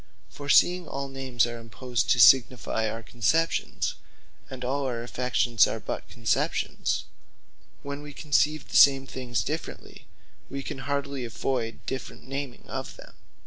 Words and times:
For 0.31 0.49
seeing 0.49 0.87
all 0.87 1.09
names 1.09 1.45
are 1.45 1.59
imposed 1.59 2.09
to 2.09 2.19
signifie 2.19 2.89
our 2.89 3.03
conceptions; 3.03 3.93
and 4.49 4.65
all 4.65 4.87
our 4.87 5.03
affections 5.03 5.67
are 5.67 5.79
but 5.79 6.09
conceptions; 6.09 7.03
when 7.83 8.01
we 8.01 8.11
conceive 8.11 8.67
the 8.69 8.77
same 8.77 9.05
things 9.05 9.43
differently, 9.43 10.07
we 10.49 10.63
can 10.63 10.79
hardly 10.89 11.21
avoyd 11.23 11.85
different 11.85 12.27
naming 12.27 12.67
of 12.67 12.95
them. 12.95 13.13